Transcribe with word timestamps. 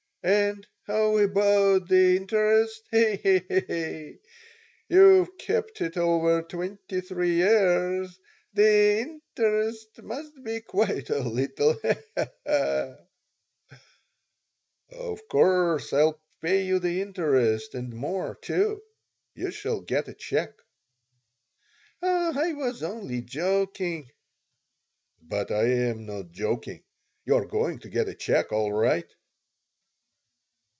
And 0.23 0.67
how 0.85 1.17
about 1.17 1.87
the 1.89 2.15
interest? 2.15 2.83
He, 2.91 3.15
he, 3.15 3.39
he! 3.65 4.17
You've 4.87 5.35
kept 5.39 5.81
it 5.81 5.97
over 5.97 6.43
twenty 6.43 7.01
three 7.01 7.37
years. 7.37 8.19
The 8.53 8.99
interest 8.99 9.99
must 10.03 10.43
be 10.43 10.61
quite 10.61 11.09
a 11.09 11.21
little. 11.23 11.73
He, 11.81 11.93
he, 12.15 12.23
he!" 12.45 12.93
"Of 14.95 15.27
course 15.27 15.91
I'll 15.91 16.21
pay 16.39 16.65
you 16.67 16.77
the 16.77 17.01
interest, 17.01 17.73
and 17.73 17.91
more, 17.91 18.35
too. 18.43 18.79
You 19.33 19.49
shall 19.49 19.81
get 19.81 20.07
a 20.07 20.13
check." 20.13 20.51
"Oh, 22.03 22.33
I 22.39 22.53
was 22.53 22.83
only 22.83 23.21
joking." 23.23 24.11
"But 25.19 25.49
I 25.49 25.63
am 25.63 26.05
not 26.05 26.29
joking. 26.31 26.83
You're 27.25 27.47
going 27.47 27.79
to 27.79 27.89
get 27.89 28.07
a 28.07 28.13
check, 28.13 28.51
all 28.51 28.71
right." 28.71 29.11